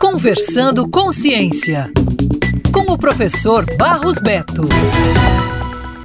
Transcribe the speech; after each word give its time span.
Conversando 0.00 0.88
com 0.88 1.10
Ciência, 1.12 1.90
com 2.72 2.92
o 2.92 2.98
professor 2.98 3.64
Barros 3.76 4.18
Beto. 4.18 4.62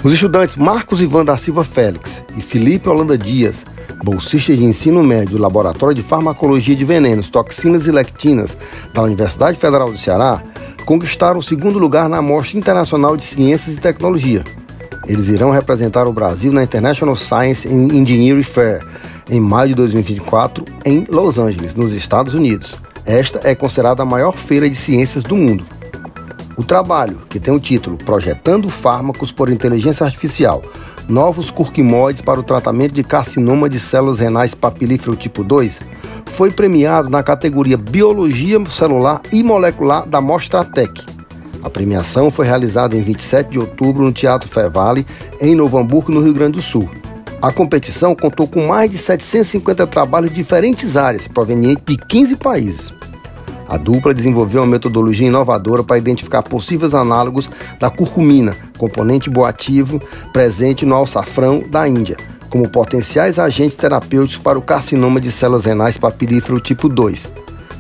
Os 0.04 0.14
estudantes 0.14 0.56
Marcos 0.56 1.02
Ivan 1.02 1.26
da 1.26 1.38
Silva 1.38 1.64
Félix 1.64 2.24
e 2.38 2.42
Felipe 2.42 2.90
Holanda 2.90 3.18
Dias, 3.18 3.66
bolsistas 4.04 4.58
de 4.58 4.66
ensino 4.66 5.04
médio 5.04 5.38
do 5.38 5.42
Laboratório 5.42 5.96
de 5.96 6.02
Farmacologia 6.02 6.76
de 6.76 6.86
Venenos, 6.86 7.30
Toxinas 7.30 7.88
e 7.88 7.92
Lectinas 7.92 8.58
da 8.94 9.02
Universidade 9.02 9.58
Federal 9.58 9.92
do 9.92 9.98
Ceará, 9.98 10.42
conquistaram 10.86 11.40
o 11.40 11.44
segundo 11.44 11.80
lugar 11.80 12.08
na 12.08 12.22
Mostra 12.22 12.60
Internacional 12.60 13.18
de 13.18 13.24
Ciências 13.24 13.76
e 13.76 13.80
Tecnologia. 13.80 14.44
Eles 15.08 15.28
irão 15.28 15.52
representar 15.52 16.08
o 16.08 16.14
Brasil 16.14 16.52
na 16.52 16.64
International 16.64 17.16
Science 17.16 17.68
and 17.68 17.94
Engineering 17.94 18.44
Fair 18.44 18.82
em 19.30 19.40
maio 19.40 19.70
de 19.70 19.76
2024 19.76 20.66
em 20.86 21.06
Los 21.10 21.38
Angeles, 21.38 21.76
nos 21.76 21.94
Estados 21.94 22.34
Unidos. 22.34 22.76
Esta 23.06 23.42
é 23.44 23.54
considerada 23.54 24.04
a 24.04 24.06
maior 24.06 24.34
feira 24.34 24.70
de 24.70 24.76
ciências 24.76 25.24
do 25.24 25.36
mundo. 25.36 25.66
O 26.56 26.64
trabalho, 26.64 27.20
que 27.30 27.40
tem 27.40 27.54
o 27.54 27.60
título 27.60 27.98
Projetando 27.98 28.70
Fármacos 28.70 29.32
por 29.32 29.50
Inteligência 29.50 30.06
Artificial, 30.06 30.64
Novos 31.08 31.52
Curquimoides 31.52 32.22
para 32.22 32.40
o 32.40 32.44
Tratamento 32.44 32.94
de 32.94 33.04
Carcinoma 33.04 33.68
de 33.68 33.80
Células 33.80 34.20
Renais 34.20 34.54
Papilífero 34.54 35.16
Tipo 35.16 35.44
2, 35.44 35.82
foi 36.28 36.52
premiado 36.52 37.10
na 37.10 37.22
categoria 37.22 37.78
Biologia 37.78 38.64
Celular 38.68 39.22
e 39.32 39.44
Molecular 39.44 40.08
da 40.08 40.22
Mostratec. 40.22 41.06
A 41.62 41.70
premiação 41.70 42.32
foi 42.32 42.46
realizada 42.46 42.96
em 42.96 43.02
27 43.02 43.52
de 43.52 43.60
outubro 43.60 44.04
no 44.04 44.12
Teatro 44.12 44.50
Fevale, 44.50 45.06
em 45.42 45.56
Novo 45.56 45.78
Hamburgo, 45.78 46.12
no 46.12 46.22
Rio 46.22 46.34
Grande 46.34 46.54
do 46.54 46.62
Sul. 46.62 46.90
A 47.44 47.52
competição 47.52 48.16
contou 48.16 48.48
com 48.48 48.68
mais 48.68 48.90
de 48.90 48.98
750 48.98 49.86
trabalhos 49.88 50.30
de 50.30 50.38
diferentes 50.38 50.96
áreas, 50.96 51.28
provenientes 51.28 51.84
de 51.86 51.98
15 51.98 52.38
países. 52.38 52.94
A 53.68 53.76
dupla 53.76 54.14
desenvolveu 54.14 54.62
uma 54.62 54.72
metodologia 54.72 55.28
inovadora 55.28 55.84
para 55.84 55.98
identificar 55.98 56.42
possíveis 56.42 56.94
análogos 56.94 57.50
da 57.82 57.90
curcumina, 57.90 58.56
componente 58.78 59.30
boativo 59.30 60.02
presente 60.32 60.86
no 60.86 60.96
alçafrão 60.96 61.62
da 61.70 61.86
Índia, 61.86 62.16
como 62.50 62.70
potenciais 62.70 63.38
agentes 63.38 63.76
terapêuticos 63.76 64.42
para 64.42 64.58
o 64.58 64.62
carcinoma 64.62 65.20
de 65.20 65.30
células 65.30 65.66
renais 65.66 65.98
papilífero 65.98 66.62
tipo 66.62 66.88
2, 66.88 67.28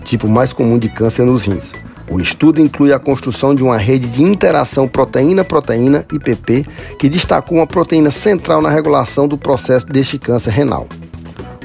tipo 0.03 0.27
mais 0.27 0.51
comum 0.51 0.77
de 0.77 0.89
câncer 0.89 1.23
nos 1.25 1.45
rins. 1.45 1.71
O 2.09 2.19
estudo 2.19 2.61
inclui 2.61 2.91
a 2.91 2.99
construção 2.99 3.55
de 3.55 3.63
uma 3.63 3.77
rede 3.77 4.07
de 4.09 4.23
interação 4.23 4.87
proteína-proteína, 4.87 6.05
IPP, 6.11 6.65
que 6.99 7.09
destacou 7.09 7.57
uma 7.57 7.67
proteína 7.67 8.11
central 8.11 8.61
na 8.61 8.69
regulação 8.69 9.27
do 9.27 9.37
processo 9.37 9.85
deste 9.85 10.19
câncer 10.19 10.51
renal. 10.51 10.87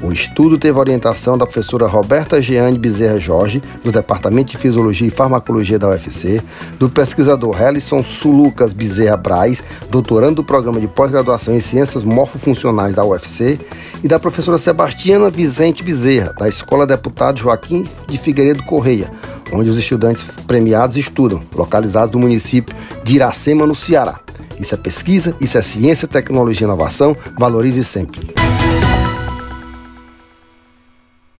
O 0.00 0.12
estudo 0.12 0.56
teve 0.56 0.78
orientação 0.78 1.36
da 1.36 1.44
professora 1.44 1.88
Roberta 1.88 2.40
Jeane 2.40 2.78
Bezerra 2.78 3.18
Jorge, 3.18 3.60
do 3.82 3.90
Departamento 3.90 4.52
de 4.52 4.56
Fisiologia 4.56 5.08
e 5.08 5.10
Farmacologia 5.10 5.76
da 5.76 5.88
UFC, 5.88 6.40
do 6.78 6.88
pesquisador 6.88 7.60
Helison 7.60 8.04
Sulucas 8.04 8.72
Bezerra 8.72 9.16
Braz, 9.16 9.60
doutorando 9.90 10.36
do 10.36 10.44
Programa 10.44 10.80
de 10.80 10.86
Pós-Graduação 10.86 11.52
em 11.52 11.60
Ciências 11.60 12.04
Morfofuncionais 12.04 12.94
da 12.94 13.04
UFC, 13.04 13.58
e 14.02 14.06
da 14.06 14.20
professora 14.20 14.56
Sebastiana 14.56 15.30
Vicente 15.30 15.82
Bezerra, 15.82 16.32
da 16.38 16.48
Escola 16.48 16.86
Deputado 16.86 17.40
Joaquim 17.40 17.88
de 18.06 18.16
Figueiredo 18.16 18.62
Correia, 18.62 19.10
onde 19.52 19.70
os 19.70 19.78
estudantes 19.78 20.24
premiados 20.46 20.96
estudam, 20.96 21.42
localizados 21.54 22.14
no 22.14 22.20
município 22.20 22.74
de 23.02 23.16
Iracema, 23.16 23.66
no 23.66 23.74
Ceará. 23.74 24.20
Isso 24.58 24.74
é 24.74 24.78
pesquisa, 24.78 25.34
isso 25.40 25.56
é 25.56 25.62
ciência, 25.62 26.08
tecnologia 26.08 26.64
e 26.64 26.68
inovação. 26.68 27.16
Valorize 27.38 27.84
sempre. 27.84 28.37